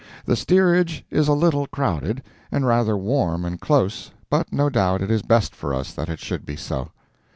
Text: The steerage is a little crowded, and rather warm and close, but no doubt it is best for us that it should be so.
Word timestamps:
The 0.25 0.35
steerage 0.35 1.05
is 1.11 1.27
a 1.27 1.33
little 1.33 1.67
crowded, 1.67 2.23
and 2.51 2.65
rather 2.65 2.97
warm 2.97 3.45
and 3.45 3.61
close, 3.61 4.09
but 4.31 4.51
no 4.51 4.67
doubt 4.67 5.03
it 5.03 5.11
is 5.11 5.21
best 5.21 5.53
for 5.55 5.75
us 5.75 5.93
that 5.93 6.09
it 6.09 6.17
should 6.19 6.43
be 6.43 6.55
so. 6.55 6.89